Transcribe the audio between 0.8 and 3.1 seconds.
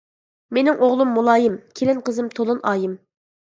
ئوغلۇم مۇلايىم، كېلىن قىزىم تولۇن ئايىم.